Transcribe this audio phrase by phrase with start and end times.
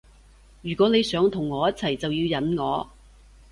[0.63, 2.89] 如果你想同我一齊就要忍我